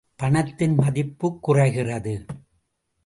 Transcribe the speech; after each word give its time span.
பணத்தின் 0.15 0.75
மதிப்புக் 0.75 1.43
குறைகிறது. 1.43 2.25